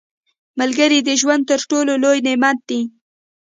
[0.59, 2.81] •ملګری د ژوند تر ټولو لوی نعمت دی.